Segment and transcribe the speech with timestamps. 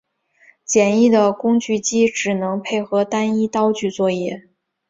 [0.65, 4.49] 简易的工具机只能配合单一刀具作业。